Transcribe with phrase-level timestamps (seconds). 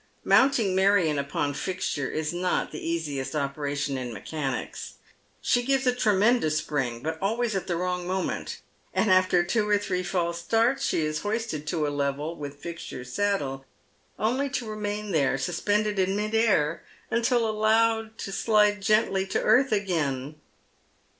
[0.25, 4.95] Mounting Marion upon Fixture is not the easiest operation in mechanics.
[5.43, 8.61] She gives a tremendous spring, but always at the wrong moment,
[8.95, 13.13] and after two or three false starts she is hoisted to a level with Fixture's
[13.13, 13.63] saddle,
[14.17, 16.81] only to remain there suspended in mid air
[17.11, 20.33] until allowed to slide gently to earth again.